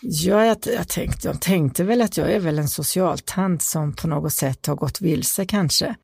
[0.00, 4.08] Ja, jag, jag, tänkte, jag tänkte väl att jag är väl en socialtant som på
[4.08, 5.94] något sätt har gått vilse kanske.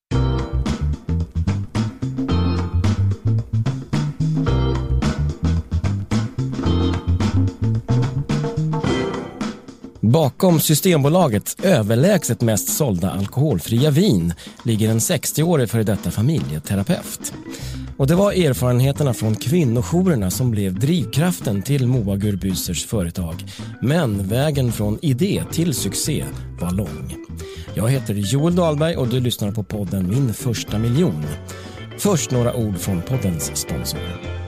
[10.01, 17.33] Bakom Systembolagets överlägset mest sålda alkoholfria vin ligger en 60-årig före detta familjeterapeut.
[17.97, 23.35] Och det var erfarenheterna från kvinnojourerna som blev drivkraften till Moa Gurbysers företag.
[23.81, 26.25] Men vägen från idé till succé
[26.61, 27.17] var lång.
[27.75, 31.25] Jag heter Joel Dahlberg och du lyssnar på podden Min första miljon.
[31.99, 34.44] Först några ord från poddens sponsor.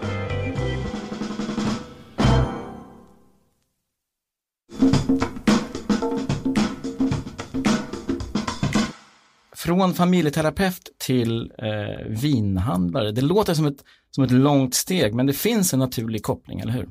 [9.66, 13.12] Från familjeterapeut till eh, vinhandlare.
[13.12, 16.72] Det låter som ett, som ett långt steg men det finns en naturlig koppling, eller
[16.72, 16.90] hur?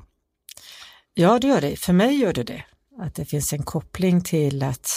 [1.13, 1.75] Ja, det gör det.
[1.75, 2.63] För mig gör det det.
[2.99, 4.89] Att det finns en koppling till att,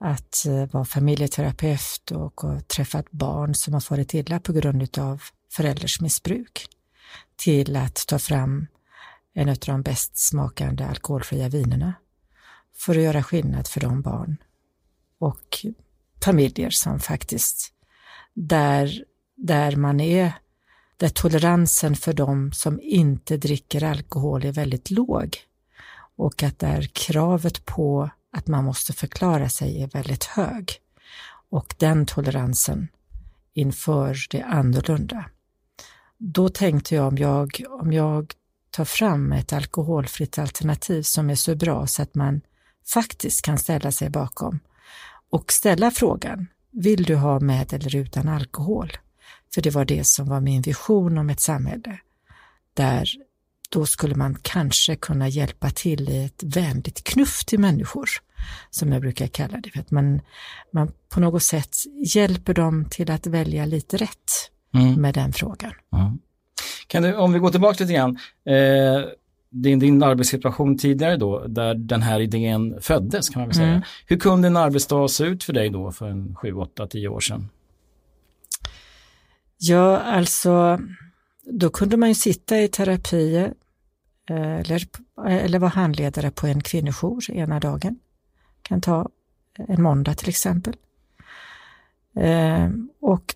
[0.00, 5.22] att eh, vara familjeterapeut och, och träffat barn som har farit illa på grund av
[5.52, 6.66] förälders missbruk.
[7.36, 8.66] Till att ta fram
[9.34, 11.94] en av de bäst smakande alkoholfria vinerna
[12.76, 14.36] för att göra skillnad för de barn
[15.18, 15.66] och
[16.24, 17.72] familjer som faktiskt,
[18.34, 19.04] där,
[19.36, 20.32] där man är,
[20.96, 25.36] där toleransen för de som inte dricker alkohol är väldigt låg
[26.16, 30.72] och att där kravet på att man måste förklara sig är väldigt hög.
[31.50, 32.88] Och den toleransen
[33.54, 35.24] inför det annorlunda.
[36.18, 38.34] Då tänkte jag om jag, om jag
[38.70, 42.40] tar fram ett alkoholfritt alternativ som är så bra så att man
[42.86, 44.60] faktiskt kan ställa sig bakom
[45.32, 48.92] och ställa frågan, vill du ha med eller utan alkohol?
[49.54, 51.98] För det var det som var min vision om ett samhälle
[52.74, 53.08] där
[53.70, 58.08] då skulle man kanske kunna hjälpa till i ett vänligt knuff till människor,
[58.70, 59.70] som jag brukar kalla det.
[59.70, 60.20] För att man,
[60.72, 61.76] man på något sätt
[62.14, 64.94] hjälper dem till att välja lite rätt mm.
[64.94, 65.72] med den frågan.
[65.96, 66.18] Mm.
[66.86, 69.04] Kan du, om vi går tillbaka lite grann, eh,
[69.52, 73.68] din, din arbetssituation tidigare då, där den här idén föddes kan man väl säga.
[73.68, 73.82] Mm.
[74.06, 77.20] Hur kunde en arbetsdag se ut för dig då för en 7, 8, 10 år
[77.20, 77.48] sedan?
[79.58, 80.80] Ja, alltså,
[81.44, 83.36] då kunde man ju sitta i terapi
[84.30, 84.86] eh, eller,
[85.26, 87.98] eller vara handledare på en kvinnojour ena dagen.
[88.62, 89.08] Kan ta
[89.68, 90.74] en måndag till exempel.
[92.16, 92.68] Eh,
[93.00, 93.34] och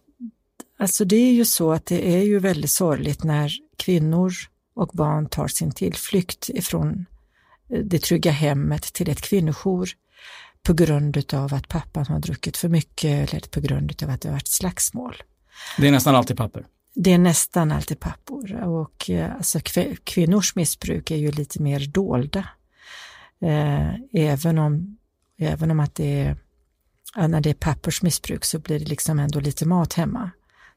[0.78, 4.32] alltså det är ju så att det är ju väldigt sorgligt när kvinnor
[4.76, 7.06] och barn tar sin tillflykt ifrån
[7.70, 9.90] eh, det trygga hemmet till ett kvinnojour
[10.62, 14.28] på grund av att pappan har druckit för mycket eller på grund av att det
[14.28, 15.22] har varit slagsmål.
[15.78, 16.66] Det är nästan alltid pappor?
[16.94, 19.60] Det är nästan alltid pappor och eh, alltså,
[20.04, 22.48] kvinnors missbruk är ju lite mer dolda.
[23.40, 24.96] Eh, även, om,
[25.38, 26.36] även om att det är,
[27.28, 30.30] när det är pappors missbruk så blir det liksom ändå lite mat hemma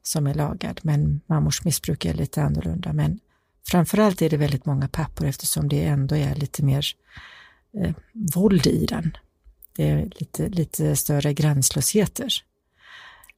[0.03, 2.93] som är lagad, men mammors missbruk är lite annorlunda.
[2.93, 3.19] Men
[3.71, 6.85] Framförallt är det väldigt många pappor eftersom det ändå är lite mer
[7.77, 7.93] eh,
[8.35, 9.17] våld i den.
[9.75, 12.33] Det är lite, lite större gränslösheter.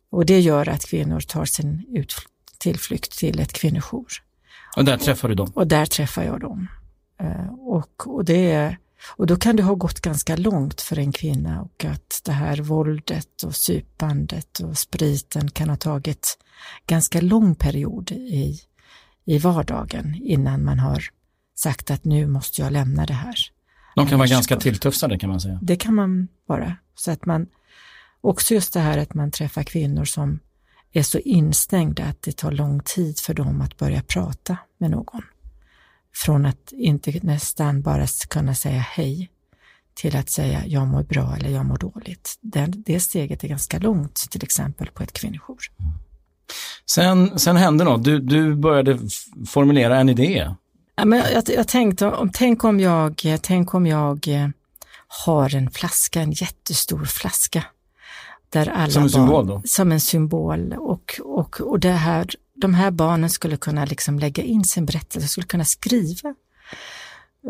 [0.10, 2.16] Och det gör att kvinnor tar sin ut,
[2.58, 4.08] tillflykt till ett kvinnojour.
[4.78, 5.52] Och där träffar du dem?
[5.56, 6.68] Och där träffar jag dem.
[7.20, 8.78] Eh, och, och, det
[9.16, 12.58] och då kan det ha gått ganska långt för en kvinna och att det här
[12.58, 16.38] våldet och supandet och spriten kan ha tagit
[16.88, 18.60] ganska lång period i,
[19.32, 21.04] i vardagen innan man har
[21.56, 23.36] sagt att nu måste jag lämna det här.
[23.96, 25.60] De kan vara ganska tilltufsade kan man säga.
[25.62, 26.76] Det kan man vara.
[26.96, 27.48] Så att man,
[28.22, 30.40] också just det här att man träffar kvinnor som
[30.92, 35.22] är så instängda att det tar lång tid för dem att börja prata med någon.
[36.14, 39.30] Från att inte nästan bara kunna säga hej
[39.94, 42.38] till att säga jag mår bra eller jag mår dåligt.
[42.42, 45.60] Det, det steget är ganska långt till exempel på ett kvinnojour.
[45.80, 45.92] Mm.
[46.86, 49.00] Sen, sen hände något, du, du började
[49.48, 50.56] formulera en idé.
[50.96, 54.48] Ja, men jag, jag tänkte, om, tänk, om jag, tänk om jag eh,
[55.26, 57.64] har en flaska, en jättestor flaska.
[58.50, 59.62] Där alla som en barn, symbol då?
[59.66, 60.74] Som en symbol.
[60.74, 65.28] Och, och, och det här, de här barnen skulle kunna liksom lägga in sin berättelse,
[65.28, 66.36] skulle kunna skriva.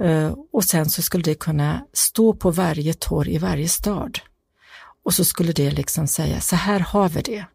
[0.03, 4.19] Uh, och sen så skulle det kunna stå på varje torg i varje stad.
[5.03, 7.45] Och så skulle det liksom säga, så här har vi det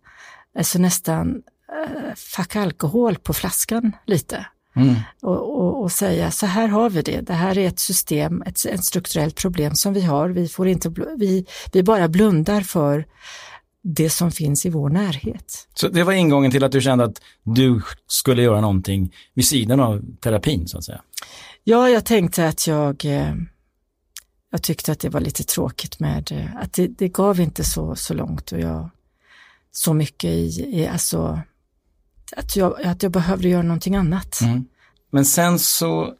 [0.57, 1.43] alltså nästan
[1.73, 4.47] eh, fuck alkohol på flaskan lite.
[4.77, 4.95] Mm.
[5.23, 8.67] Och, och, och, säga så här har vi det, det här är ett system, ett,
[8.67, 13.07] ett strukturellt problem som vi har, vi, får inte, vi, vi bara blundar för
[13.83, 15.69] det som finns i vår närhet.
[15.75, 19.81] Så det var ingången till att du kände att du skulle göra någonting vid sidan
[19.81, 21.01] av terapin så att säga?
[21.65, 23.35] Ja, jag tänkte att jag, eh,
[24.51, 27.97] jag tyckte att det var lite tråkigt med, eh, att det, det gav inte så,
[27.97, 28.91] så långt och jag,
[29.77, 30.47] så mycket i,
[30.81, 31.41] i alltså,
[32.37, 34.41] att jag, att jag behövde göra någonting annat.
[34.43, 34.65] Mm.
[35.11, 36.15] Men sen så,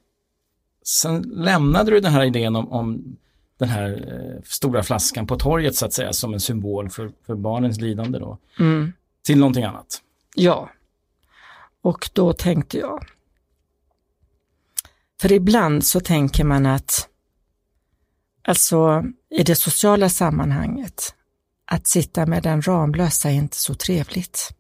[0.85, 3.17] sen lämnade du den här idén om, om
[3.59, 7.35] den här eh, stora flaskan på torget så att säga som en symbol för, för
[7.35, 8.93] barnens lidande då, Mm.
[9.23, 10.03] till någonting annat.
[10.35, 10.71] Ja.
[11.83, 13.05] Och då tänkte jag,
[15.21, 17.09] för ibland så tänker man att,
[18.43, 21.15] alltså i det sociala sammanhanget,
[21.67, 24.51] att sitta med den Ramlösa är inte så trevligt.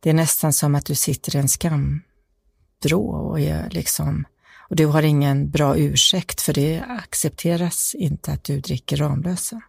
[0.00, 4.24] Det är nästan som att du sitter i en skamvrå och är liksom,
[4.68, 9.60] och du har ingen bra ursäkt för det accepteras inte att du dricker Ramlösa.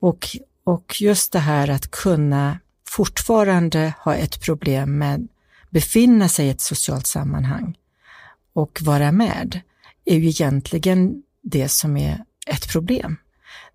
[0.00, 0.28] Och,
[0.64, 2.58] och just det här att kunna
[2.88, 5.28] fortfarande ha ett problem med
[5.70, 7.78] befinna sig i ett socialt sammanhang
[8.52, 9.60] och vara med
[10.04, 13.16] är ju egentligen det som är ett problem.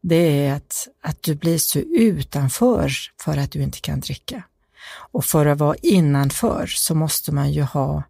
[0.04, 2.92] Det är att, att du blir så utanför
[3.22, 4.44] för att du inte kan dricka.
[5.12, 8.04] Och för att vara innanför så måste man ju ha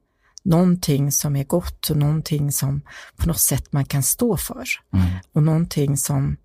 [0.44, 2.82] någonting som är gott och någonting som
[3.16, 4.66] på något sätt man kan stå för.
[4.94, 5.06] Mm.
[5.32, 6.38] Och någonting som,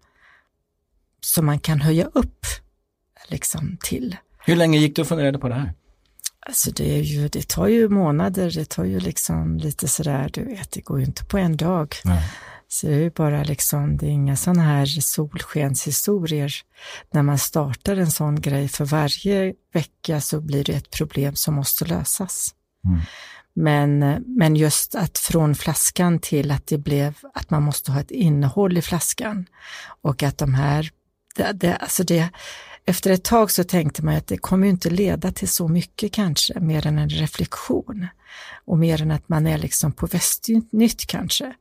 [1.20, 2.46] som man kan höja upp
[3.28, 4.16] liksom till.
[4.38, 5.72] Hur länge gick du och funderade på det här?
[6.40, 10.44] Alltså det, är ju, det tar ju månader, det tar ju liksom lite sådär, du
[10.44, 11.96] vet, det går ju inte på en dag.
[12.04, 12.30] Nej.
[12.69, 16.53] Så det är ju bara liksom, det är inga sådana här solskenshistorier
[17.11, 18.69] när man startar en sån grej.
[18.69, 22.55] För varje vecka så blir det ett problem som måste lösas.
[22.85, 23.00] Mm.
[23.55, 28.11] Men, men just att från flaskan till att det blev att man måste ha ett
[28.11, 29.47] innehåll i flaskan
[30.03, 30.91] och att de här,
[31.37, 32.29] det, det, alltså det,
[32.88, 36.61] efter ett tag så tänkte man att det kommer inte leda till så mycket kanske,
[36.61, 38.06] mer än en reflektion
[38.64, 41.55] och mer än att man är liksom på västnytt kanske.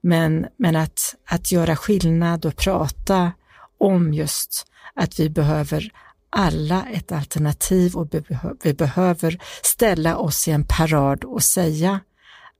[0.00, 3.32] Men, men att, att göra skillnad och prata
[3.78, 5.92] om just att vi behöver
[6.30, 8.08] alla ett alternativ och
[8.62, 12.00] vi behöver ställa oss i en parad och säga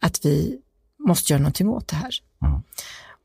[0.00, 0.60] att vi
[0.98, 2.14] måste göra någonting åt det här.
[2.42, 2.62] Mm.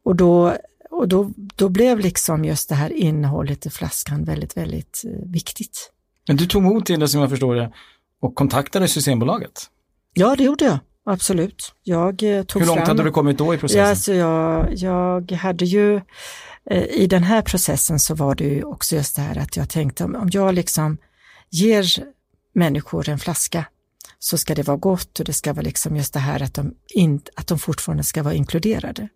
[0.04, 0.58] Och, då,
[0.90, 5.92] och då, då blev liksom just det här innehållet i flaskan väldigt, väldigt eh, viktigt.
[6.28, 7.74] Men du tog till det som jag förstår det
[8.22, 9.70] och kontaktade Systembolaget.
[10.14, 10.80] Ja, det gjorde jag.
[11.06, 11.74] Absolut.
[11.84, 12.88] Jag eh, tog Hur långt fram...
[12.88, 13.82] hade du kommit då i processen?
[13.82, 16.02] Ja, alltså jag, jag hade ju,
[16.70, 19.70] eh, i den här processen så var det ju också just det här att jag
[19.70, 20.98] tänkte om, om jag liksom
[21.50, 21.86] ger
[22.54, 23.66] människor en flaska
[24.20, 26.76] så ska det vara gott och det ska vara liksom just det här att de,
[26.90, 29.10] in, att de fortfarande ska vara inkluderade.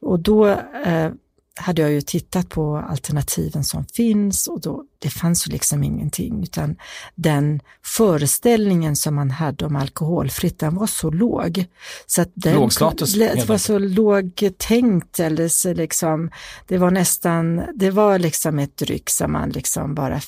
[0.00, 0.46] Och då
[0.84, 1.10] eh,
[1.58, 6.42] hade jag ju tittat på alternativen som finns och då, det fanns ju liksom ingenting
[6.42, 6.76] utan
[7.14, 11.64] den föreställningen som man hade om alkoholfritt den var så låg.
[12.06, 16.30] Så att den, Låg status, Det var så låg tänkt eller så liksom,
[16.66, 20.20] det var nästan, det var liksom ett dryck som man liksom bara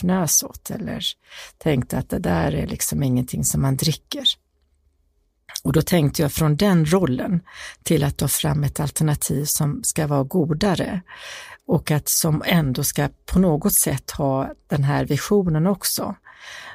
[0.00, 1.04] fnös åt eller
[1.58, 4.24] tänkte att det där är liksom ingenting som man dricker.
[5.62, 7.40] Och då tänkte jag från den rollen
[7.82, 11.00] till att ta fram ett alternativ som ska vara godare
[11.66, 16.14] och att som ändå ska på något sätt ha den här visionen också.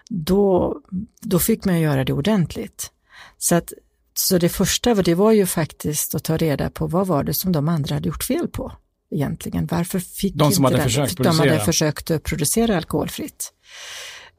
[0.10, 0.78] Då,
[1.22, 2.92] då fick man göra det ordentligt.
[3.38, 3.74] Så, att,
[4.14, 7.52] så det första det var ju faktiskt att ta reda på vad var det som
[7.52, 8.72] de andra hade gjort fel på
[9.12, 9.66] egentligen.
[9.72, 11.66] Varför fick De som inte hade den- försökt de hade producera.
[11.66, 13.54] försökt att producera alkoholfritt.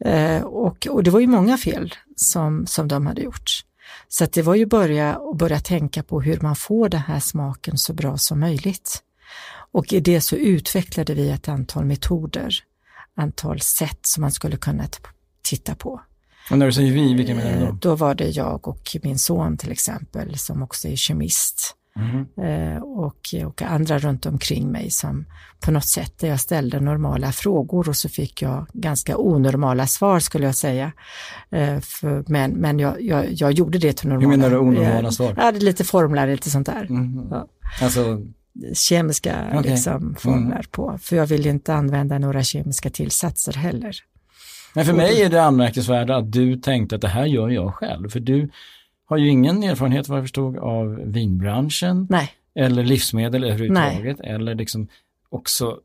[0.04, 3.50] Eh, och, och det var ju många fel som, som de hade gjort.
[4.08, 7.78] Så det var ju börja, att börja tänka på hur man får den här smaken
[7.78, 9.02] så bra som möjligt.
[9.72, 12.54] Och i det så utvecklade vi ett antal metoder,
[13.16, 14.84] antal sätt som man skulle kunna
[15.48, 16.00] titta på.
[16.50, 17.72] Och när du säger vi, vilka menar du Eh, då?
[17.80, 23.34] Då var det jag och min son till exempel som också är kemist Eh, och,
[23.46, 25.24] och andra runt omkring mig som
[25.60, 30.20] på något sätt där jag ställde normala frågor och så fick jag ganska onormala svar
[30.20, 30.92] skulle jag säga.
[31.50, 34.28] Eh, för, men men jag, jag, jag gjorde det till normala.
[34.28, 35.34] menar du onormala svar?
[35.36, 36.86] Jag hade lite formlar, lite sånt där.
[36.88, 37.28] Mhm.
[37.30, 37.46] Ja.
[37.82, 38.20] Alltså,
[38.74, 39.70] Kemiska Okej.
[39.70, 43.96] liksom, formler på, för jag vill inte använda några kemiska tillsatser heller.
[44.74, 48.08] men för mig är det anmärkningsvärda att du tänkte att det här gör jag själv.
[48.08, 48.50] För du
[49.12, 54.20] har ju ingen erfarenhet vad jag förstod av vinbranschen Nej, eller livsmedel överhuvudtaget.
[54.20, 54.88] Eller liksom
[55.28, 55.78] också,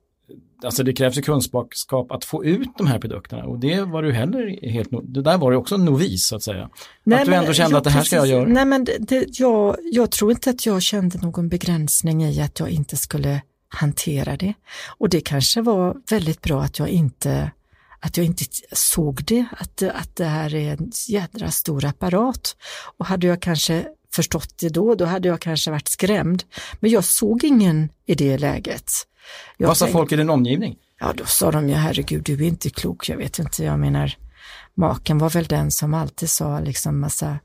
[0.63, 4.11] alltså det krävs ju kunskap att få ut de här produkterna och det var du
[4.11, 6.69] heller helt, det där var du också en novis så att säga.
[7.13, 8.47] att du ändå kände ja, att det här ska jag göra.
[8.47, 12.59] Nej, men det, det, jag, jag tror inte att jag kände någon begränsning i att
[12.59, 14.53] jag inte skulle hantera det.
[14.97, 17.51] Och det kanske var väldigt bra att jag inte
[17.99, 22.55] att jag inte såg det, att, att det här är en jädra stor apparat.
[22.97, 23.85] Och hade jag kanske
[24.15, 26.43] förstått det då, då hade jag kanske varit skrämd.
[26.79, 28.91] Men jag såg ingen i det läget.
[29.57, 30.75] Jag Vad sa folk i din omgivning?
[30.99, 33.09] Ja, då sa de ju herregud, du är inte klok.
[33.09, 34.17] Jag vet inte, jag menar,
[34.73, 37.39] maken var väl den som alltid sa liksom massa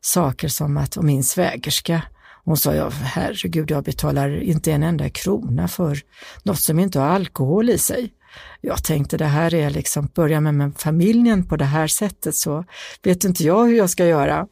[0.00, 2.02] saker som att, och min svägerska,
[2.44, 6.00] hon sa, ja herregud, jag betalar inte en enda krona för
[6.42, 8.12] något som inte har alkohol i sig.
[8.60, 12.64] Jag tänkte det här är liksom, börja med, familjen på det här sättet så
[13.02, 14.46] vet inte jag hur jag ska göra.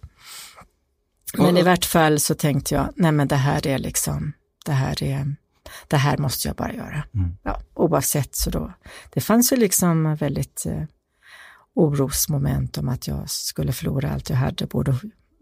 [1.38, 4.32] Men i vart fall så tänkte jag, nej men det här är liksom,
[4.66, 5.36] det här är,
[5.88, 7.04] det här måste jag bara göra.
[7.14, 7.36] Mm.
[7.42, 8.72] Ja, oavsett så då,
[9.10, 10.82] det fanns ju liksom väldigt eh,
[11.74, 14.96] orosmoment om att jag skulle förlora allt jag hade, både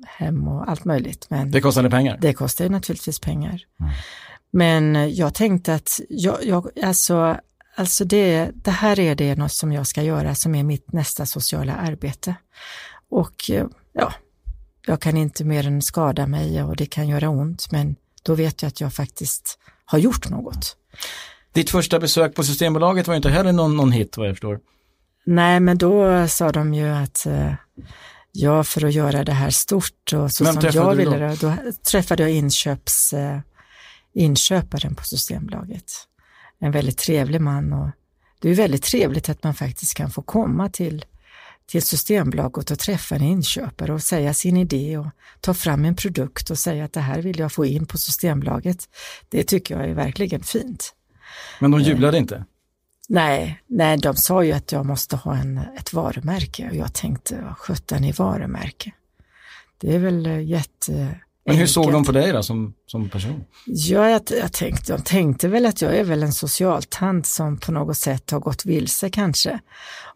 [0.06, 1.26] hem och allt möjligt.
[1.30, 2.18] Men det kostade pengar?
[2.20, 3.62] Det kostade naturligtvis pengar.
[3.80, 3.92] Mm.
[4.50, 7.40] Men jag tänkte att jag, jag, alltså,
[7.78, 11.26] alltså det, det här är det något som jag ska göra som är mitt nästa
[11.26, 12.34] sociala arbete.
[13.10, 13.50] Och
[13.92, 14.12] ja,
[14.86, 18.62] jag kan inte mer än skada mig och det kan göra ont, men då vet
[18.62, 20.76] jag att jag faktiskt har gjort något.
[21.52, 24.60] Ditt första besök på Systembolaget var inte heller någon, någon hit vad jag förstår.
[25.26, 27.52] Nej, men då sa de ju att eh,
[28.32, 31.48] ja, för att göra det här stort och så Vem som jag ville, då?
[31.48, 33.38] då träffade jag inköps, eh,
[34.14, 35.92] inköparen på Systembolaget.
[36.60, 37.90] En väldigt trevlig man och
[38.40, 41.04] det är väldigt trevligt att man faktiskt kan få komma till,
[41.66, 45.06] till Systembolaget och träffa en inköpare och säga sin idé och
[45.40, 48.88] ta fram en produkt och säga att det här vill jag få in på Systembolaget.
[49.28, 50.94] Det tycker jag är verkligen fint.
[51.60, 52.44] Men de jublade eh, inte?
[53.08, 57.42] Nej, nej, de sa ju att jag måste ha en, ett varumärke och jag tänkte,
[57.44, 58.92] vad sjutton är varumärke?
[59.78, 61.20] Det är väl eh, jätte...
[61.48, 63.44] Men hur såg de på dig då som, som person?
[63.66, 67.72] Ja, jag, jag tänkte, de tänkte väl att jag är väl en socialtant som på
[67.72, 69.58] något sätt har gått vilse kanske.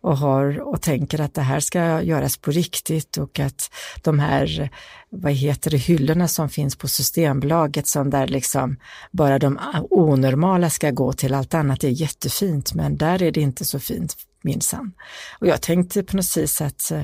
[0.01, 3.71] Och, har, och tänker att det här ska göras på riktigt och att
[4.03, 4.71] de här,
[5.11, 8.77] vad heter det, hyllorna som finns på Systembolaget som där liksom
[9.11, 9.59] bara de
[9.91, 12.75] onormala ska gå till, allt annat är jättefint.
[12.75, 14.92] Men där är det inte så fint minsann.
[15.38, 17.02] Och jag tänkte på något vis att eh,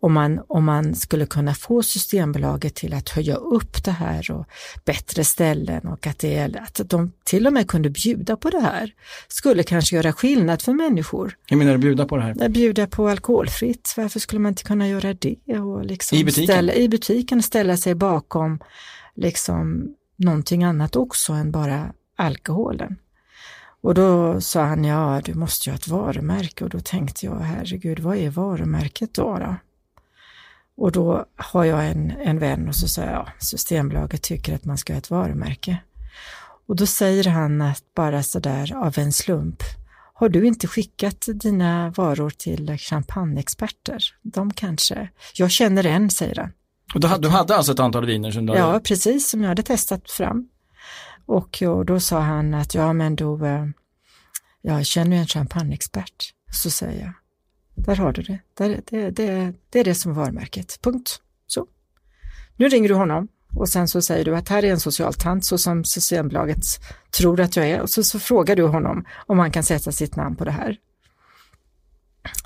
[0.00, 4.46] om man, om man skulle kunna få Systembolaget till att höja upp det här och
[4.84, 8.94] bättre ställen och att, det, att de till och med kunde bjuda på det här,
[9.28, 11.36] skulle kanske göra skillnad för människor.
[11.46, 12.48] Hur menar du bjuda på det här?
[12.48, 15.58] Bjuda på alkoholfritt, varför skulle man inte kunna göra det?
[15.58, 16.46] Och liksom I butiken?
[16.46, 18.58] Ställa, I butiken ställa sig bakom
[19.16, 22.96] liksom någonting annat också än bara alkoholen.
[23.80, 27.38] Och då sa han, ja du måste ju ha ett varumärke och då tänkte jag,
[27.38, 29.38] herregud vad är varumärket då?
[29.38, 29.56] då?
[30.76, 34.64] Och då har jag en, en vän och så sa jag, ja, Systembolaget tycker att
[34.64, 35.78] man ska ha ett varumärke.
[36.66, 39.62] Och då säger han att bara sådär av en slump,
[40.14, 44.02] har du inte skickat dina varor till champagneexperter?
[44.22, 46.52] De kanske, jag känner en, säger han.
[46.94, 50.10] Och du, hade alltså ett antal viner som du Ja, precis, som jag hade testat
[50.10, 50.48] fram.
[51.30, 53.66] Och, och då sa han att ja men då, eh,
[54.62, 56.34] jag känner ju en champagneexpert.
[56.52, 57.12] Så säger jag,
[57.86, 58.38] där har du det.
[58.54, 61.20] Där, det, det, det är det som är varumärket, punkt.
[61.46, 61.66] Så.
[62.56, 65.58] Nu ringer du honom och sen så säger du att här är en socialtant så
[65.58, 66.64] som Systembolaget
[67.10, 70.16] tror att jag är och så, så frågar du honom om han kan sätta sitt
[70.16, 70.76] namn på det här.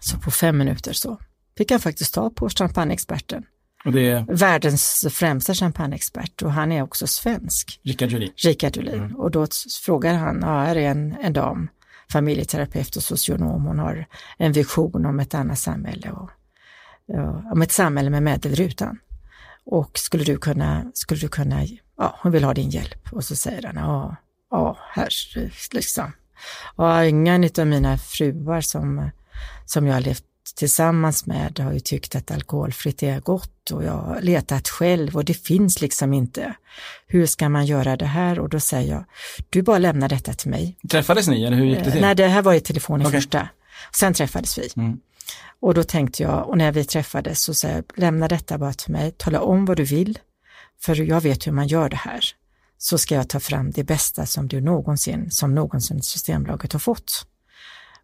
[0.01, 1.19] Så på fem minuter så
[1.57, 3.45] fick han faktiskt ta på champagneexperten
[3.85, 4.25] är...
[4.29, 7.81] Världens främsta champagneexpert och han är också svensk.
[7.83, 8.33] Rickard Julin.
[8.37, 8.95] Rickard Julin.
[8.95, 9.17] Mm.
[9.17, 9.47] Och då
[9.85, 11.69] frågar han, ja, här är en, en dam,
[12.13, 14.07] familjeterapeut och socionom, hon har
[14.39, 16.31] en vision om ett annat samhälle och,
[17.09, 18.99] och om ett samhälle med med eller utan.
[19.67, 21.65] Och skulle du kunna, skulle du kunna,
[21.99, 23.13] ja, hon vill ha din hjälp.
[23.13, 24.17] Och så säger han, ja,
[24.51, 25.09] ja, här,
[25.75, 26.13] liksom.
[26.77, 29.11] Ja, ingen av mina fruar som,
[29.67, 33.93] som jag har levt tillsammans med har ju tyckt att alkoholfritt är gott och jag
[33.93, 36.55] har letat själv och det finns liksom inte.
[37.07, 38.39] Hur ska man göra det här?
[38.39, 39.05] Och då säger jag,
[39.51, 40.77] du bara lämnar detta till mig.
[40.91, 42.01] Träffades ni eller hur gick det till?
[42.01, 43.21] Nej, det här var i telefon i okay.
[43.21, 43.49] första.
[43.95, 44.69] Sen träffades vi.
[44.77, 44.99] Mm.
[45.61, 48.93] Och då tänkte jag, och när vi träffades så sa jag, lämna detta bara till
[48.93, 50.19] mig, tala om vad du vill,
[50.81, 52.25] för jag vet hur man gör det här.
[52.79, 57.27] Så ska jag ta fram det bästa som du någonsin, som någonsin Systembolaget har fått.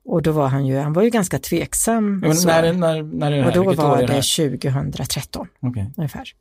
[0.05, 2.19] Och då var han ju, han var ju ganska tveksam.
[2.19, 3.49] Men när, när, när är det här?
[3.49, 4.23] Och då Vilket var det, det
[4.61, 5.85] 2013 okay.
[5.97, 6.33] ungefär.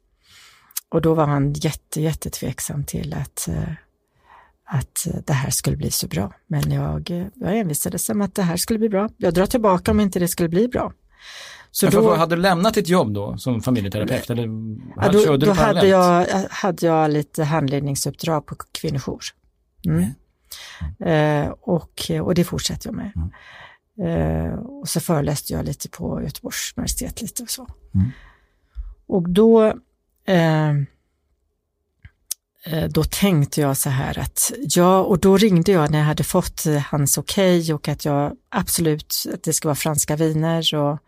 [0.89, 3.63] Och då var han jätte, jättetveksam till att, eh,
[4.65, 6.33] att det här skulle bli så bra.
[6.47, 9.09] Men jag, jag envisades om att det här skulle bli bra.
[9.17, 10.93] Jag drar tillbaka om inte det skulle bli bra.
[11.71, 14.29] Så Men då, hade du lämnat ditt jobb då som familjeterapeut?
[14.29, 14.49] Eller
[14.95, 19.21] ja, då, då hade, jag, hade jag lite handledningsuppdrag på kvinnojour.
[19.85, 20.05] Mm.
[21.05, 23.11] Eh, och, och det fortsätter jag med.
[23.15, 23.29] Mm.
[24.01, 27.67] Eh, och så föreläste jag lite på Göteborgs universitet lite och så.
[27.95, 28.11] Mm.
[29.07, 29.65] Och då,
[30.25, 30.69] eh,
[32.65, 36.23] eh, då tänkte jag så här att ja, och då ringde jag när jag hade
[36.23, 40.99] fått hans okej okay och att jag absolut, att det ska vara franska viner och,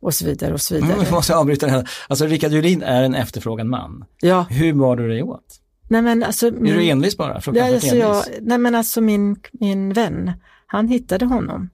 [0.00, 0.92] och så vidare och så vidare.
[0.92, 1.90] Mm, måste avbryta det här.
[2.08, 4.04] Alltså Rickard Julin är en efterfrågad man.
[4.20, 4.46] Ja.
[4.50, 5.61] Hur bar du dig åt?
[5.92, 7.40] Nej, men alltså, är du envis bara?
[7.54, 10.32] Ja, alltså jag, nej men alltså min, min vän,
[10.66, 11.70] han hittade honom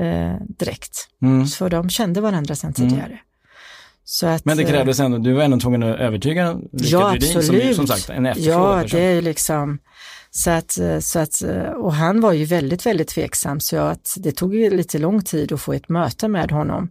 [0.00, 1.08] eh, direkt.
[1.22, 1.46] Mm.
[1.46, 3.18] För de kände varandra sedan tidigare.
[4.22, 4.34] Mm.
[4.34, 7.74] Att, men det krävdes ändå, du var ändå tvungen att övertyga Rickard ja, Rydin som,
[7.74, 9.78] som sagt en efterfrågad Ja, det är ju liksom,
[10.30, 11.42] så att, så att,
[11.76, 15.52] och han var ju väldigt, väldigt tveksam så att det tog ju lite lång tid
[15.52, 16.90] att få ett möte med honom.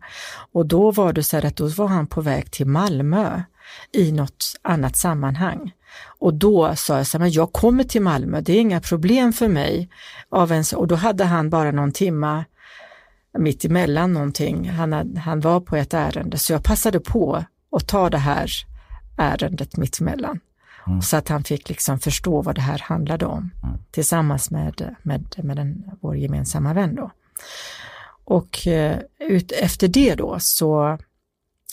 [0.51, 3.41] Och då var det så här att då var han på väg till Malmö
[3.93, 5.72] i något annat sammanhang.
[6.19, 9.33] Och då sa jag så här, men jag kommer till Malmö, det är inga problem
[9.33, 9.89] för mig.
[10.29, 12.45] Av en, och då hade han bara någon timma
[13.38, 14.69] mitt emellan någonting.
[14.69, 18.51] Han, han var på ett ärende så jag passade på att ta det här
[19.17, 20.39] ärendet mitt emellan.
[20.88, 21.01] Mm.
[21.01, 23.77] Så att han fick liksom förstå vad det här handlade om mm.
[23.91, 27.12] tillsammans med, med, med den, vår gemensamma vän då.
[28.25, 30.97] Och eh, ut, efter det då så,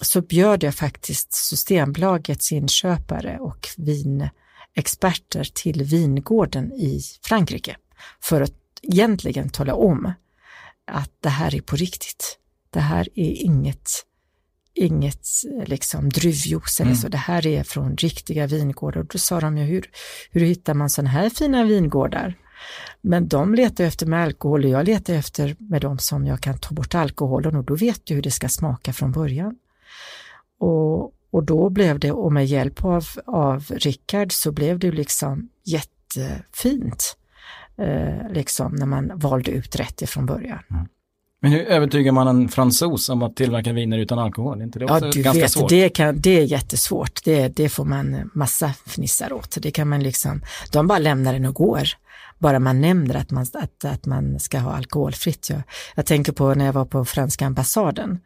[0.00, 7.76] så bjöd jag faktiskt Systembolagets inköpare och vinexperter till vingården i Frankrike
[8.21, 8.52] för att
[8.83, 10.12] egentligen tala om
[10.87, 12.38] att det här är på riktigt.
[12.71, 13.90] Det här är inget,
[14.75, 15.26] inget
[15.66, 17.02] liksom druvjuice eller mm.
[17.02, 19.00] så, det här är från riktiga vingårdar.
[19.00, 19.90] Och då sa de ju, hur,
[20.30, 22.35] hur hittar man sådana här fina vingårdar?
[23.00, 26.59] Men de letar efter med alkohol och jag letar efter med de som jag kan
[26.59, 29.57] ta bort alkoholen och då vet du hur det ska smaka från början.
[30.59, 35.49] Och, och då blev det, och med hjälp av, av Rickard så blev det liksom
[35.64, 37.16] jättefint
[37.78, 40.62] eh, liksom när man valde ut rätt ifrån början.
[40.70, 40.87] Mm.
[41.42, 44.61] Men hur övertygar man en fransos om att tillverka viner utan alkohol?
[44.61, 45.68] Är inte det också ja, du ganska vet, svårt?
[45.68, 47.25] Det, kan, det är jättesvårt.
[47.25, 49.56] Det, det får man massa fnissar åt.
[49.62, 50.42] Det kan man liksom,
[50.73, 51.88] de bara lämnar den och går.
[52.40, 55.50] Bara man nämner att man, att, att man ska ha alkoholfritt.
[55.50, 55.62] Jag,
[55.94, 58.18] jag tänker på när jag var på franska ambassaden,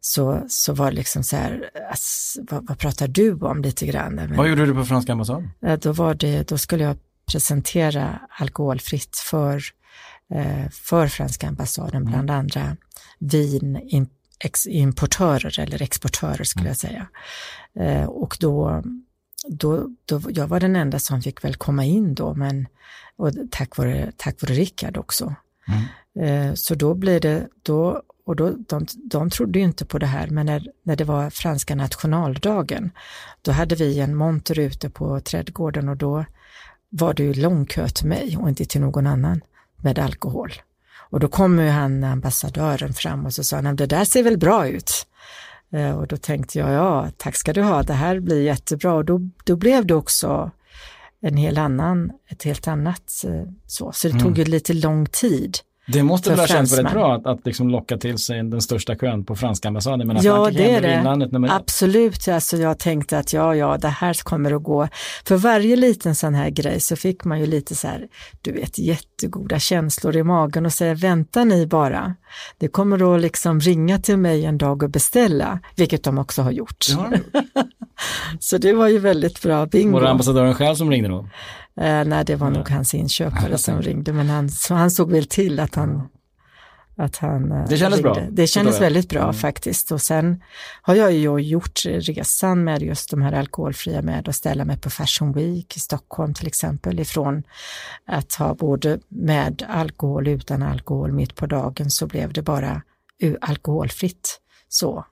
[0.00, 4.14] så, så var det liksom så här, ass, vad, vad pratar du om lite grann?
[4.14, 5.50] Men, vad gjorde du på franska ambassaden?
[5.80, 6.96] Då, var det, då skulle jag
[7.32, 9.62] presentera alkoholfritt för,
[10.34, 12.12] eh, för franska ambassaden, mm.
[12.12, 12.76] bland andra
[13.18, 16.70] vinimportörer eller exportörer skulle mm.
[16.70, 17.08] jag säga.
[17.80, 18.82] Eh, och då,
[19.48, 22.66] då, då, jag var den enda som fick väl komma in då, men
[23.16, 25.34] och tack vare, tack vare Rickard också.
[25.68, 26.48] Mm.
[26.48, 30.06] Eh, så då blir det, då, och då, de, de trodde ju inte på det
[30.06, 32.90] här, men när, när det var franska nationaldagen,
[33.42, 36.24] då hade vi en monter ute på trädgården och då
[36.88, 39.40] var det ju lång kö till mig och inte till någon annan
[39.76, 40.52] med alkohol.
[41.10, 44.38] Och då kommer ju han, ambassadören, fram och så sa han, det där ser väl
[44.38, 45.06] bra ut.
[45.72, 48.94] Eh, och då tänkte jag, ja, tack ska du ha, det här blir jättebra.
[48.94, 50.50] Och då, då blev det också
[51.20, 53.92] en hel annan, ett helt annat eh, så.
[53.92, 54.24] Så det mm.
[54.24, 55.58] tog ju lite lång tid
[55.92, 58.96] det måste väl ha känts väldigt bra att, att liksom locka till sig den största
[58.96, 60.06] kön på franska ambassaden.
[60.06, 61.50] Men ja, det är det.
[61.50, 64.88] Absolut, alltså jag tänkte att ja, ja, det här kommer att gå.
[65.24, 68.08] För varje liten sån här grej så fick man ju lite så här,
[68.42, 72.14] du vet, jättegoda känslor i magen och säga, vänta ni bara.
[72.58, 76.50] Det kommer att liksom ringa till mig en dag och beställa, vilket de också har
[76.50, 76.86] gjort.
[76.88, 77.12] Ja.
[78.40, 79.92] så det var ju väldigt bra bingo.
[79.92, 81.28] Var det ambassadören själv som ringde då?
[81.80, 85.60] Eh, nej, det var nog hans inköpare som ringde, men han, han såg väl till
[85.60, 86.08] att han
[86.98, 88.20] att han eh, det kändes ringde.
[88.20, 88.26] bra.
[88.30, 89.34] Det kändes väldigt bra mm.
[89.34, 89.92] faktiskt.
[89.92, 90.42] Och sen
[90.82, 94.90] har jag ju gjort resan med just de här alkoholfria med att ställa mig på
[94.90, 97.00] Fashion Week i Stockholm till exempel.
[97.00, 97.42] Ifrån
[98.06, 102.82] att ha både med alkohol utan alkohol mitt på dagen så blev det bara
[103.40, 104.40] alkoholfritt.
[104.68, 105.04] Så.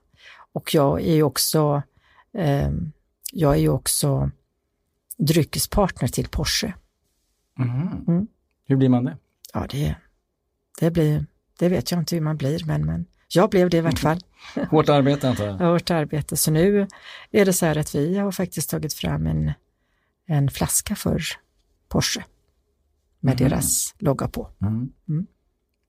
[0.53, 1.81] Och jag är ju också,
[2.37, 2.71] eh,
[3.31, 4.31] jag är ju också
[5.17, 6.73] dryckespartner till Porsche.
[7.59, 8.05] Mm.
[8.07, 8.27] Mm.
[8.65, 9.17] Hur blir man det?
[9.53, 9.95] Ja, det,
[10.79, 11.25] det, blir,
[11.59, 14.19] det vet jag inte hur man blir, men, men jag blev det i vart fall.
[14.69, 15.57] Hårt arbete antar jag?
[15.57, 16.87] Hårt arbete, så nu
[17.31, 19.51] är det så här att vi har faktiskt tagit fram en,
[20.27, 21.21] en flaska för
[21.89, 22.23] Porsche
[23.19, 23.49] med mm.
[23.49, 24.49] deras logga på.
[24.61, 24.89] Mm.
[25.09, 25.27] mm.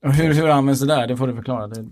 [0.04, 1.06] Och hur, hur används det där?
[1.06, 1.66] Det får du förklara.
[1.66, 1.88] Det...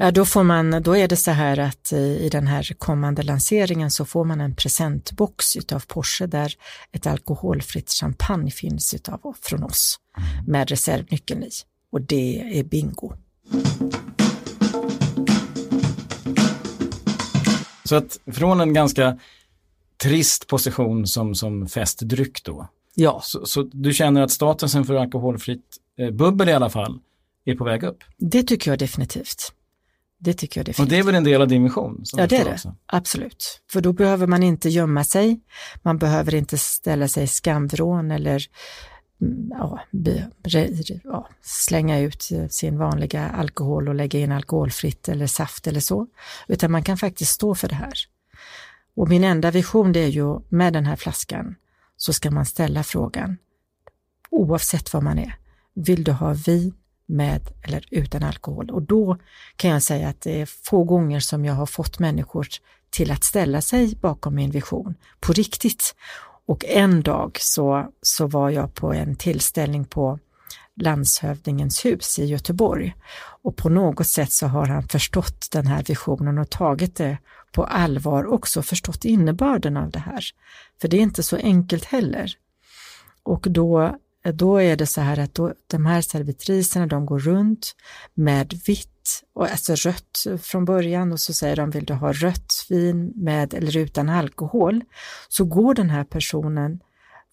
[0.00, 3.90] Ja, då, får man, då är det så här att i den här kommande lanseringen
[3.90, 6.54] så får man en presentbox utav Porsche där
[6.92, 10.44] ett alkoholfritt champagne finns utav, från oss mm.
[10.46, 11.50] med reservnyckeln i.
[11.92, 13.12] Och det är bingo.
[17.84, 19.18] Så att från en ganska
[20.02, 23.20] trist position som, som festdryck då, ja.
[23.24, 25.64] så, så du känner att statusen för alkoholfritt
[25.98, 26.98] eh, bubbel i alla fall
[27.44, 28.04] är på väg upp?
[28.18, 29.52] Det tycker jag definitivt.
[30.18, 30.78] Det tycker jag fint.
[30.78, 32.02] Och det är väl en del av din mission?
[32.12, 32.52] Ja, det är det.
[32.52, 32.74] Också.
[32.86, 33.60] Absolut.
[33.70, 35.40] För då behöver man inte gömma sig.
[35.82, 38.46] Man behöver inte ställa sig i skamvrån eller
[39.20, 39.80] mm, ja,
[41.04, 46.06] ja, slänga ut sin vanliga alkohol och lägga in alkoholfritt eller saft eller så.
[46.48, 47.94] Utan man kan faktiskt stå för det här.
[48.94, 51.54] Och min enda vision det är ju med den här flaskan
[51.96, 53.36] så ska man ställa frågan
[54.30, 55.34] oavsett vad man är.
[55.74, 56.74] Vill du ha vin
[57.08, 58.70] med eller utan alkohol?
[58.70, 59.18] Och då
[59.56, 62.46] kan jag säga att det är få gånger som jag har fått människor
[62.90, 65.94] till att ställa sig bakom min vision på riktigt.
[66.46, 70.18] Och en dag så, så var jag på en tillställning på
[70.80, 72.94] landshövdingens hus i Göteborg
[73.42, 77.18] och på något sätt så har han förstått den här visionen och tagit det
[77.52, 80.24] på allvar också, förstått innebörden av det här.
[80.80, 82.32] För det är inte så enkelt heller.
[83.22, 83.96] Och då
[84.28, 87.74] Eh, då är det så här att då, de här servitriserna de går runt
[88.14, 92.66] med vitt, och alltså rött från början och så säger de vill du ha rött
[92.68, 94.84] vin med eller utan alkohol?
[95.28, 96.80] Så går den här personen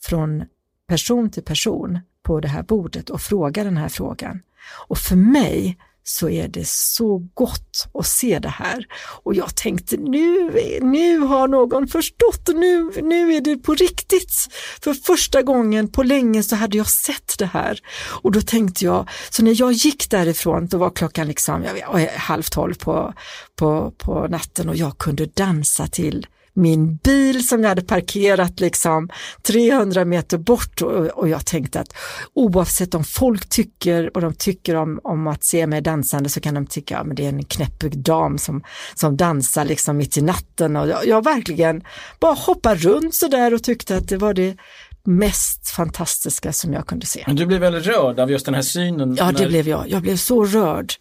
[0.01, 0.45] från
[0.87, 4.41] person till person på det här bordet och frågar den här frågan.
[4.87, 8.85] Och för mig så är det så gott att se det här.
[9.23, 14.33] Och jag tänkte nu, nu har någon förstått, nu, nu är det på riktigt.
[14.81, 17.79] För första gången på länge så hade jag sett det här.
[18.21, 22.11] Och då tänkte jag, så när jag gick därifrån, då var klockan liksom jag vet,
[22.11, 23.13] halv tolv på,
[23.55, 29.09] på, på natten och jag kunde dansa till min bil som jag hade parkerat liksom
[29.41, 31.93] 300 meter bort och, och jag tänkte att
[32.33, 36.53] oavsett om folk tycker och de tycker om, om att se mig dansande så kan
[36.53, 38.63] de tycka att ja, det är en knäppig dam som,
[38.95, 40.75] som dansar liksom mitt i natten.
[40.75, 41.83] Och jag, jag verkligen
[42.19, 44.57] bara hoppade runt sådär och tyckte att det var det
[45.07, 47.23] mest fantastiska som jag kunde se.
[47.27, 49.15] Men du blev väldigt rörd av just den här synen?
[49.15, 49.47] Ja, det när...
[49.47, 49.89] blev jag.
[49.89, 50.93] Jag blev så rörd.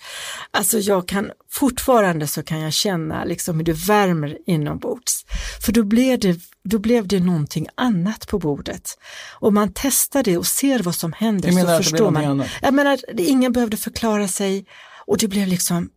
[0.51, 5.25] Alltså jag kan, fortfarande så kan jag känna liksom hur det värmer inombords.
[5.65, 8.99] För då blev det, då blev det någonting annat på bordet.
[9.39, 11.49] Och man testar det och ser vad som händer.
[11.49, 12.31] Du menar så att förstår det blev man.
[12.31, 12.49] Annat?
[12.63, 14.67] Jag menar, ingen behövde förklara sig
[15.07, 15.91] och det blev liksom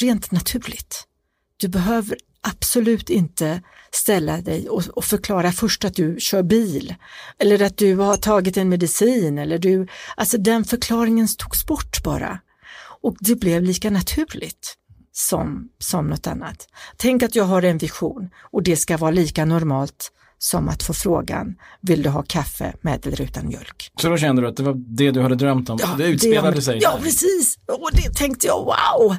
[0.00, 1.06] rent naturligt.
[1.56, 6.94] Du behöver absolut inte ställa dig och, och, förklara först att du kör bil
[7.38, 12.38] eller att du har tagit en medicin eller du, alltså den förklaringen togs bort bara
[13.02, 14.76] och det blev lika naturligt
[15.12, 16.68] som, som något annat.
[16.96, 20.94] Tänk att jag har en vision och det ska vara lika normalt som att få
[20.94, 23.90] frågan, vill du ha kaffe med eller utan mjölk?
[24.00, 25.78] Så då kände du att det var det du hade drömt om?
[25.82, 26.78] Ja, det utspelade det, sig?
[26.82, 27.58] Ja, precis.
[27.66, 29.16] Och det tänkte jag, wow!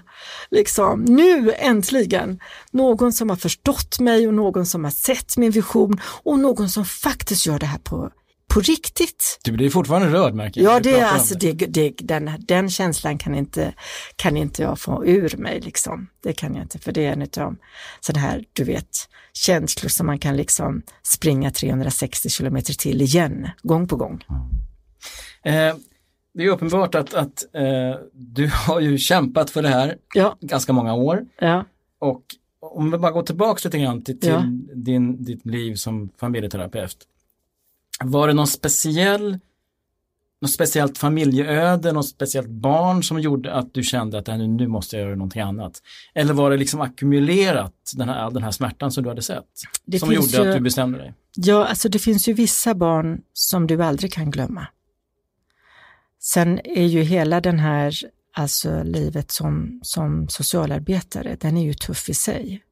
[0.52, 2.40] Liksom, nu äntligen,
[2.72, 6.86] någon som har förstått mig och någon som har sett min vision och någon som
[6.86, 8.12] faktiskt gör det här på
[8.54, 9.40] på riktigt.
[9.44, 10.76] Du blir fortfarande rörd märker jag.
[10.76, 13.74] Ja, det är alltså, det, det, den, den känslan kan inte,
[14.16, 16.08] kan inte jag få ur mig liksom.
[16.24, 17.56] Det kan jag inte, för det är en av
[18.00, 23.88] sådana här, du vet, känslor som man kan liksom springa 360 kilometer till igen, gång
[23.88, 24.24] på gång.
[25.44, 25.76] Eh,
[26.34, 30.38] det är uppenbart att, att eh, du har ju kämpat för det här ja.
[30.42, 31.26] ganska många år.
[31.40, 31.66] Ja.
[32.00, 32.22] Och
[32.62, 34.44] om vi bara går tillbaka lite grann till, till ja.
[34.76, 37.08] din, ditt liv som familjeterapeut.
[38.04, 39.40] Var det någon speciell
[40.42, 45.06] något speciellt familjeöde, något speciellt barn som gjorde att du kände att nu måste jag
[45.06, 45.82] göra någonting annat?
[46.14, 49.46] Eller var det liksom ackumulerat, den här, den här smärtan som du hade sett?
[49.86, 51.14] Det som gjorde ju, att du bestämde dig?
[51.36, 54.68] Ja, alltså det finns ju vissa barn som du aldrig kan glömma.
[56.20, 57.94] Sen är ju hela den här,
[58.34, 62.64] alltså livet som, som socialarbetare, den är ju tuff i sig.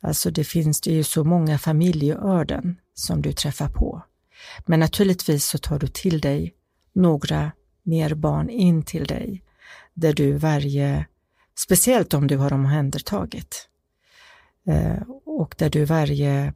[0.00, 4.02] Alltså det finns det är ju så många familjeöden som du träffar på.
[4.66, 6.54] Men naturligtvis så tar du till dig
[6.92, 7.52] några
[7.82, 9.44] mer barn in till dig,
[9.94, 11.06] där du varje,
[11.58, 13.68] speciellt om du har omhändertagit,
[14.66, 16.52] eh, och där du varje,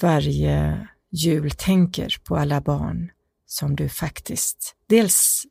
[0.00, 3.10] varje jul tänker på alla barn
[3.46, 5.46] som du faktiskt, dels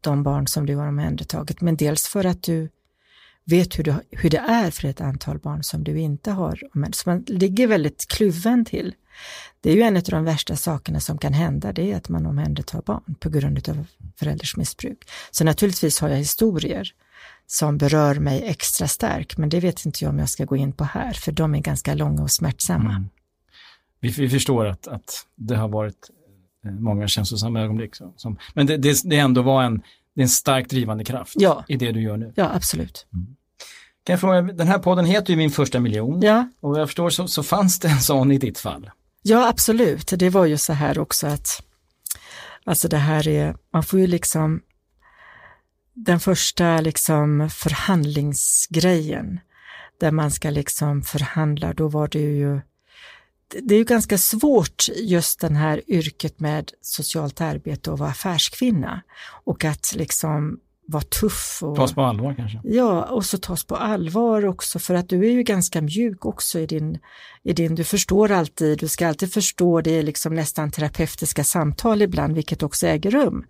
[0.00, 2.68] de barn som du har omhändertagit, men dels för att du
[3.44, 6.60] vet hur, du, hur det är för ett antal barn som du inte har.
[6.92, 8.94] Så man ligger väldigt kluven till.
[9.60, 12.26] Det är ju en av de värsta sakerna som kan hända, det är att man
[12.26, 14.98] omhändertar barn på grund av förälders missbruk.
[15.30, 16.92] Så naturligtvis har jag historier
[17.46, 20.72] som berör mig extra starkt, men det vet inte jag om jag ska gå in
[20.72, 22.90] på här, för de är ganska långa och smärtsamma.
[22.90, 23.08] Mm.
[24.00, 26.10] Vi, vi, förstår att, att det har varit
[26.64, 27.96] eh, många känslosamma ögonblick.
[28.16, 29.82] Som, men det, det, det ändå var en,
[30.14, 31.64] det är en starkt drivande kraft ja.
[31.68, 32.32] i det du gör nu.
[32.36, 33.06] Ja, absolut.
[33.12, 33.36] Mm.
[34.04, 36.20] Kan jag fråga, den här podden heter ju Min första miljon.
[36.22, 36.48] Ja.
[36.60, 38.90] Och jag förstår så, så fanns det en sån i ditt fall.
[39.22, 40.12] Ja, absolut.
[40.16, 41.62] Det var ju så här också att,
[42.64, 44.60] alltså det här är, man får ju liksom,
[45.94, 49.40] den första liksom förhandlingsgrejen
[50.00, 52.60] där man ska liksom förhandla, då var det ju
[53.60, 59.02] det är ju ganska svårt just den här yrket med socialt arbete och vara affärskvinna
[59.44, 61.58] och att liksom vara tuff.
[61.62, 62.60] Och, tas på allvar kanske?
[62.64, 66.58] Ja, och så tas på allvar också för att du är ju ganska mjuk också
[66.58, 66.98] i din,
[67.42, 72.02] i din du förstår alltid, du ska alltid förstå det är liksom nästan terapeutiska samtal
[72.02, 73.44] ibland, vilket också äger rum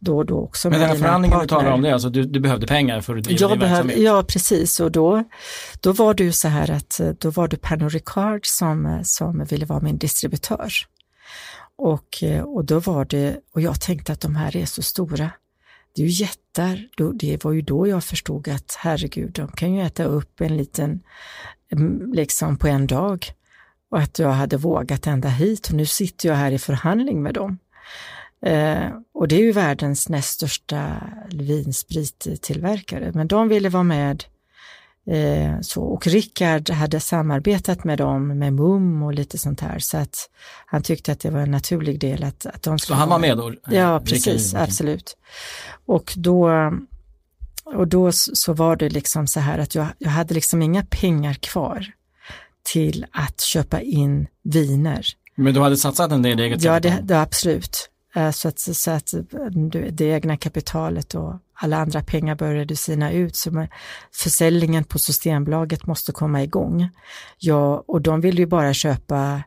[0.00, 0.70] då och då också.
[0.70, 3.24] Men den här förhandlingen du talar om, det alltså du, du behövde pengar för att
[3.24, 3.98] driva din verksamhet?
[3.98, 4.80] Ja, precis.
[4.80, 5.24] Och då,
[5.80, 9.80] då var ju så här att då var det Pernod Ricard som, som ville vara
[9.80, 10.72] min distributör.
[11.76, 15.30] Och, och då var det, och jag tänkte att de här är så stora.
[15.94, 16.88] Det är ju jättar.
[17.14, 21.00] Det var ju då jag förstod att herregud, de kan ju äta upp en liten,
[21.72, 23.26] mm, liksom på en dag.
[23.90, 27.34] Och att jag hade vågat ända hit och nu sitter jag här i förhandling med
[27.34, 27.58] dem.
[28.46, 30.96] Eh, och det är ju världens näst största
[31.30, 34.24] vinsprittillverkare, eh, men de ville vara med.
[35.06, 39.96] Eh, så, och Rickard hade samarbetat med dem, med MUM och lite sånt här, så
[39.96, 40.30] att
[40.66, 43.18] han tyckte att det var en naturlig del att, att de skulle Så han var
[43.18, 43.54] med då?
[43.70, 45.16] Ja, precis, absolut.
[45.86, 46.50] Och då,
[47.64, 51.34] och då så var det liksom så här att jag, jag hade liksom inga pengar
[51.34, 51.86] kvar
[52.62, 55.06] till att köpa in viner.
[55.34, 57.90] Men du hade satsat en del eget Ja, det, det, absolut.
[58.14, 59.14] Eh, så att, så att
[59.90, 63.36] det egna kapitalet och alla andra pengar började sina ut.
[63.36, 63.66] Så
[64.12, 66.88] försäljningen på Systembolaget måste komma igång.
[67.38, 69.42] Ja, och de ville ju bara köpa,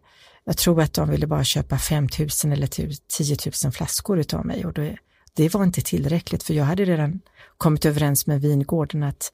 [0.45, 2.07] jag tror att de ville bara köpa 5
[2.43, 4.97] 000 eller 10 000 flaskor utav mig och det,
[5.33, 7.19] det var inte tillräckligt för jag hade redan
[7.57, 9.31] kommit överens med vingården att,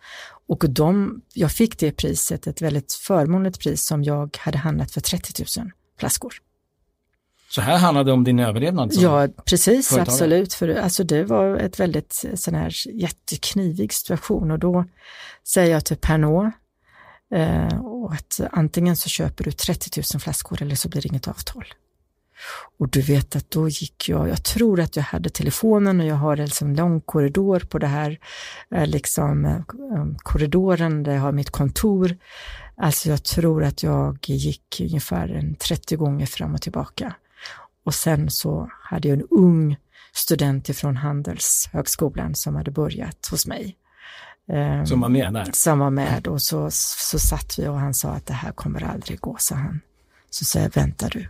[0.47, 5.01] och de, jag fick det priset, ett väldigt förmånligt pris som jag hade handlat för
[5.01, 6.33] 30 000 flaskor.
[7.55, 8.93] Så här handlade det om din överlevnad?
[8.93, 10.13] ja, precis, företagare.
[10.13, 10.53] absolut.
[10.53, 14.85] För alltså, det var ett väldigt sån här jätteknivig situation och då
[15.47, 16.51] säger jag till Pernod
[17.33, 17.79] eh,
[18.11, 21.65] att antingen så köper du 30 000 flaskor eller så blir det inget avtal.
[22.79, 26.15] Och du vet att då gick jag, jag tror att jag hade telefonen och jag
[26.15, 28.19] har en liksom lång korridor på det här,
[28.75, 29.59] eh, liksom eh,
[30.17, 32.17] korridoren där jag har mitt kontor.
[32.77, 37.13] Alltså jag tror att jag gick ungefär en 30 gånger fram och tillbaka.
[37.83, 39.77] Och sen så hade jag en ung
[40.13, 43.77] student ifrån Handelshögskolan som hade börjat hos mig.
[44.49, 45.49] Ehm, som var med där?
[45.53, 48.83] Som var med och så, så satt vi och han sa att det här kommer
[48.83, 49.81] aldrig gå, sa han.
[50.29, 51.27] Så sa jag, vänta du.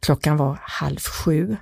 [0.00, 1.56] Klockan var halv sju.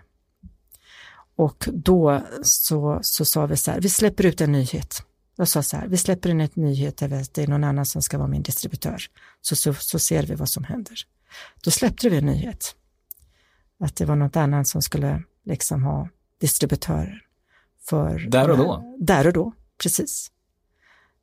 [1.37, 5.03] Och då så, så sa vi så här, vi släpper ut en nyhet.
[5.37, 8.19] Jag sa så här, vi släpper in en nyhet det är någon annan som ska
[8.19, 9.03] vara min distributör.
[9.41, 10.99] Så, så, så ser vi vad som händer.
[11.65, 12.77] Då släppte vi en nyhet
[13.83, 16.09] att det var något annat som skulle liksom ha
[16.41, 17.23] distributörer.
[17.89, 18.97] För, där och då?
[19.01, 20.31] Där och då, precis.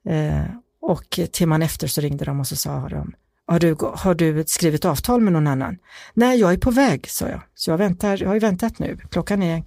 [0.06, 0.46] Eh,
[0.82, 3.14] och timman efter så ringde de och så sa de,
[3.46, 5.78] har du, har du skrivit avtal med någon annan?
[6.14, 7.42] Nej, jag är på väg, sa jag.
[7.56, 8.98] Så jag, väntar, jag har ju väntat nu.
[9.12, 9.64] Klockan är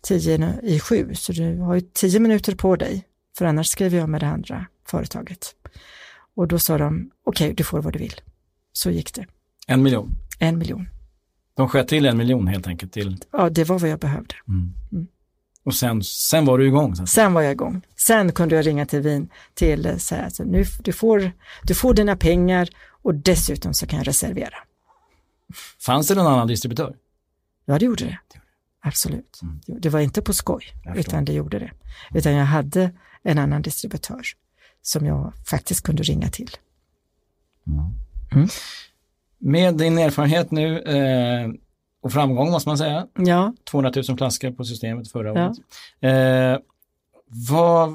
[0.00, 3.04] tio i sju, så du har ju tio minuter på dig,
[3.38, 5.54] för annars skriver jag med det andra företaget.
[6.34, 8.20] Och då sa de, okej, okay, du får vad du vill.
[8.72, 9.26] Så gick det.
[9.66, 10.14] En miljon?
[10.38, 10.88] En miljon.
[11.56, 12.92] De sköt till en miljon helt enkelt?
[12.92, 13.16] Till...
[13.32, 14.34] Ja, det var vad jag behövde.
[14.48, 14.74] Mm.
[14.92, 15.06] Mm.
[15.64, 16.96] Och sen, sen var du igång?
[16.96, 17.06] Sen.
[17.06, 17.82] sen var jag igång.
[17.96, 21.94] Sen kunde jag ringa till Vin till och säga att nu, du, får, du får
[21.94, 22.68] dina pengar
[23.02, 24.54] och dessutom så kan jag reservera.
[25.86, 26.96] Fanns det någon annan distributör?
[27.64, 28.18] Ja, det gjorde det.
[28.80, 29.40] Absolut.
[29.42, 29.60] Mm.
[29.66, 30.64] Det var inte på skoj,
[30.96, 31.70] utan det gjorde det.
[32.14, 32.90] Utan jag hade
[33.22, 34.22] en annan distributör
[34.82, 36.50] som jag faktiskt kunde ringa till.
[38.32, 38.48] Mm.
[39.38, 41.50] Med din erfarenhet nu eh,
[42.02, 43.06] och framgång måste man säga.
[43.18, 43.54] Ja.
[43.70, 45.46] 200 000 flaskor på systemet förra ja.
[45.46, 45.58] året.
[46.00, 46.62] Eh,
[47.26, 47.90] vad,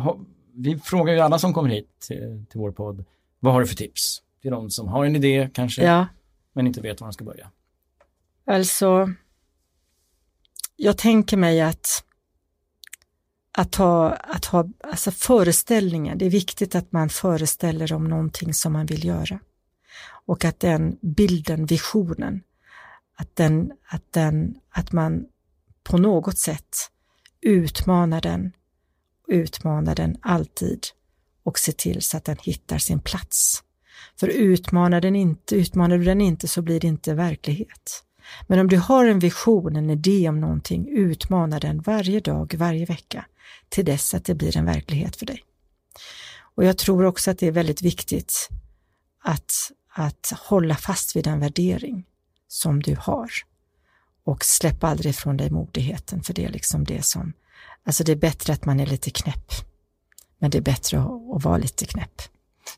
[0.00, 0.18] ha,
[0.54, 3.04] vi frågar ju alla som kommer hit till, till, vår podd,
[3.40, 4.22] vad har du för tips?
[4.42, 6.06] Till de som har en idé kanske, ja.
[6.52, 7.50] men inte vet var de ska börja.
[8.46, 9.08] Alltså,
[10.76, 12.02] jag tänker mig att
[13.58, 18.72] att ha, att ha alltså föreställningen, det är viktigt att man föreställer om någonting som
[18.72, 19.38] man vill göra
[20.26, 22.42] och att den bilden, visionen,
[23.16, 25.26] att, den, att, den, att man
[25.82, 26.76] på något sätt
[27.40, 28.52] utmanar den,
[29.28, 30.80] utmanar den alltid
[31.42, 33.62] och ser till så att den hittar sin plats.
[34.20, 38.04] För utmanar, den inte, utmanar du den inte så blir det inte verklighet.
[38.46, 42.86] Men om du har en vision, en idé om någonting, utmana den varje dag, varje
[42.86, 43.26] vecka
[43.68, 45.42] till dess att det blir en verklighet för dig.
[46.38, 48.48] Och jag tror också att det är väldigt viktigt
[49.22, 49.52] att
[49.98, 52.04] att hålla fast vid den värdering
[52.48, 53.30] som du har
[54.24, 57.32] och släpp aldrig ifrån dig modigheten för det är liksom det som
[57.86, 59.52] Alltså det är bättre att man är lite knäpp.
[60.38, 62.22] Men det är bättre att, att vara lite knäpp.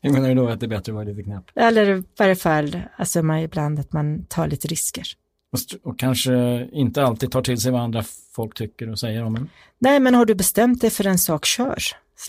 [0.01, 1.43] Hur menar du då att det är bättre att vara lite knäpp?
[1.55, 5.07] Eller i varje fall, alltså man ibland att man tar lite risker.
[5.51, 9.35] Och, och kanske inte alltid tar till sig vad andra folk tycker och säger om
[9.35, 9.49] en.
[9.79, 11.79] Nej, men har du bestämt dig för en sak, kör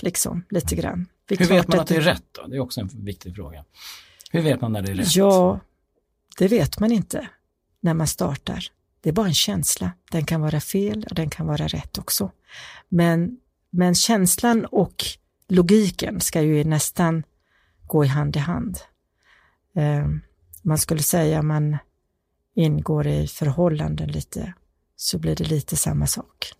[0.03, 1.07] liksom lite grann.
[1.29, 2.46] Hur vet man att det är rätt då?
[2.46, 3.64] Det är också en viktig fråga.
[4.30, 5.16] Hur vet man när det är rätt?
[5.16, 5.60] Ja,
[6.38, 7.28] det vet man inte
[7.80, 8.64] när man startar.
[9.00, 9.92] Det är bara en känsla.
[10.10, 12.30] Den kan vara fel och den kan vara rätt också.
[12.88, 13.40] Men,
[13.70, 15.04] men känslan och
[15.48, 17.22] logiken ska ju nästan
[17.86, 18.78] gå i hand i hand.
[19.76, 20.06] Eh,
[20.62, 21.78] man skulle säga man
[22.54, 24.54] ingår i förhållanden lite,
[24.96, 26.52] så blir det lite samma sak.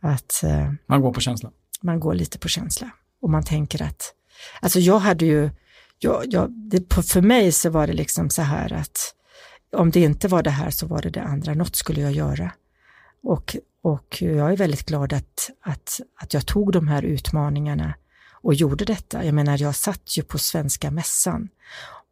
[0.00, 1.52] Att eh, Man går på känsla?
[1.80, 2.90] Man går lite på känsla.
[3.20, 4.14] Och man tänker att,
[4.60, 5.50] alltså jag hade ju,
[6.04, 9.14] jag, jag, det, för mig så var det liksom så här att
[9.76, 12.52] om det inte var det här så var det det andra, något skulle jag göra.
[13.22, 17.94] Och, och jag är väldigt glad att, att, att jag tog de här utmaningarna
[18.42, 19.24] och gjorde detta.
[19.24, 21.48] Jag menar, jag satt ju på Svenska mässan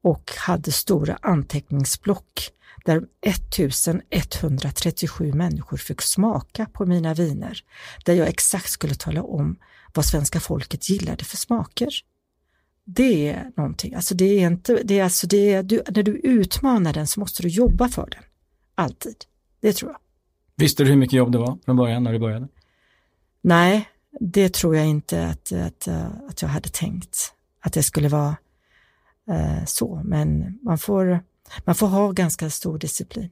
[0.02, 2.50] och hade stora anteckningsblock
[2.84, 7.58] där 1137 människor fick smaka på mina viner,
[8.04, 9.56] där jag exakt skulle tala om
[9.94, 11.92] vad svenska folket gillade för smaker.
[12.94, 16.16] Det är någonting, alltså det är inte, det är alltså det är, du, när du
[16.16, 18.22] utmanar den så måste du jobba för den.
[18.74, 19.16] Alltid.
[19.60, 19.98] Det tror jag.
[20.56, 22.48] Visste du hur mycket jobb det var från början när du började?
[23.40, 23.88] Nej,
[24.20, 25.88] det tror jag inte att, att,
[26.28, 28.36] att jag hade tänkt att det skulle vara
[29.28, 31.20] eh, så, men man får,
[31.64, 33.30] man får ha ganska stor disciplin.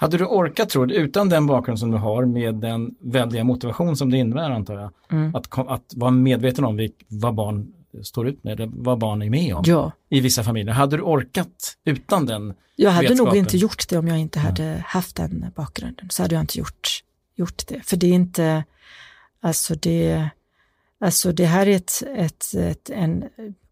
[0.00, 3.96] Hade du orkat, tror du, utan den bakgrund som du har med den väldiga motivation
[3.96, 5.34] som det innebär, antar jag, mm.
[5.34, 9.62] att, att vara medveten om vad barn står ut med, vad barn är med om
[9.66, 9.92] ja.
[10.08, 10.74] i vissa familjer.
[10.74, 13.34] Hade du orkat utan den Jag hade vetskapen?
[13.34, 14.82] nog inte gjort det om jag inte hade mm.
[14.86, 16.10] haft den bakgrunden.
[16.10, 17.80] Så hade jag inte gjort, gjort det.
[17.84, 18.64] För det är inte,
[19.40, 20.28] alltså det,
[21.00, 23.24] alltså det här är ett, ett, ett en,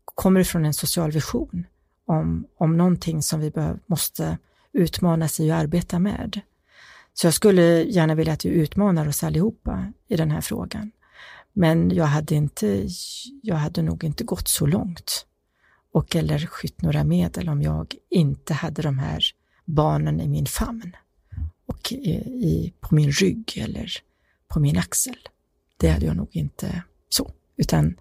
[0.05, 1.67] kommer ifrån en social vision
[2.07, 4.39] om, om någonting som vi behöv, måste
[4.73, 6.41] utmana sig och arbeta med.
[7.15, 10.91] Så jag skulle gärna vilja att vi utmanar oss allihopa i den här frågan.
[11.53, 12.89] Men jag hade, inte,
[13.43, 15.27] jag hade nog inte gått så långt
[15.93, 19.25] och eller skytt några medel om jag inte hade de här
[19.65, 20.97] barnen i min famn
[21.67, 23.93] och i, i, på min rygg eller
[24.49, 25.19] på min axel.
[25.77, 27.97] Det hade jag nog inte så, utan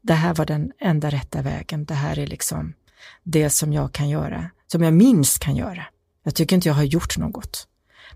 [0.00, 1.84] det här var den enda rätta vägen.
[1.84, 2.74] Det här är liksom
[3.22, 5.86] det som jag kan göra, som jag minst kan göra.
[6.22, 7.66] Jag tycker inte jag har gjort något.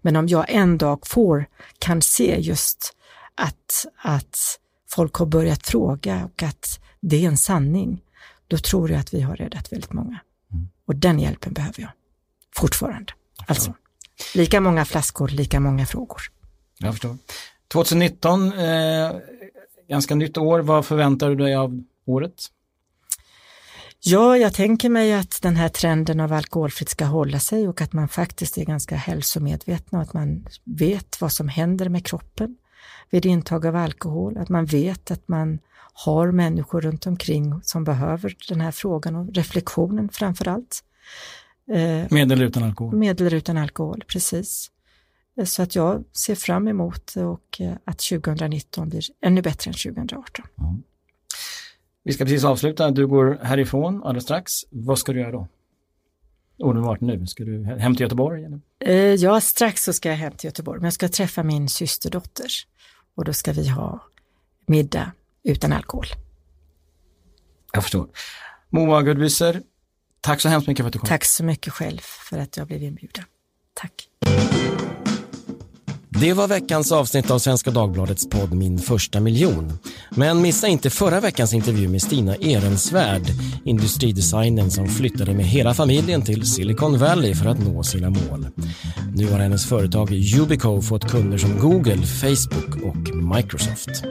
[0.03, 1.47] Men om jag en dag får,
[1.79, 2.97] kan se just
[3.35, 4.59] att, att
[4.91, 8.03] folk har börjat fråga och att det är en sanning,
[8.49, 10.19] då tror jag att vi har räddat väldigt många.
[10.53, 10.69] Mm.
[10.87, 11.91] Och den hjälpen behöver jag
[12.57, 13.13] fortfarande.
[13.47, 13.75] Alltså,
[14.35, 16.23] lika många flaskor, lika många frågor.
[16.79, 17.17] Jag förstår.
[17.69, 19.13] 2019, eh,
[19.89, 22.47] ganska nytt år, vad förväntar du dig av året?
[24.07, 27.93] Ja, jag tänker mig att den här trenden av alkoholfritt ska hålla sig och att
[27.93, 32.57] man faktiskt är ganska hälsomedvetna och att man vet vad som händer med kroppen
[33.11, 35.59] vid intag av alkohol, att man vet att man
[35.93, 40.85] har människor runt omkring som behöver den här frågan och reflektionen framför allt.
[41.71, 42.97] Eh, med eller utan alkohol?
[42.97, 44.71] Med eller utan alkohol, precis.
[45.39, 49.75] Eh, så att jag ser fram emot och eh, att 2019 blir ännu bättre än
[49.75, 50.45] 2018.
[50.59, 50.83] Mm.
[52.07, 54.53] Vi ska precis avsluta, du går härifrån alldeles strax.
[54.71, 55.49] Vad ska du göra då?
[56.59, 58.45] Omedelbart nu, ska du hem till Göteborg?
[58.45, 58.61] Eller?
[59.25, 62.47] Ja, strax så ska jag hem till Göteborg, men jag ska träffa min systerdotter
[63.15, 64.01] och då ska vi ha
[64.67, 65.13] middag
[65.43, 66.07] utan alkohol.
[67.73, 68.09] Jag förstår.
[68.71, 69.63] Moa Gudbyser,
[70.21, 71.09] tack så hemskt mycket för att du kom.
[71.09, 73.25] Tack så mycket själv för att jag blev inbjuden.
[73.75, 74.09] Tack.
[76.21, 79.79] Det var veckans avsnitt av Svenska Dagbladets podd Min första miljon.
[80.11, 83.23] Men missa inte förra veckans intervju med Stina Ehrensvärd,
[83.65, 88.47] industridesignern som flyttade med hela familjen till Silicon Valley för att nå sina mål.
[89.15, 94.05] Nu har hennes företag Yubico fått kunder som Google, Facebook och Microsoft.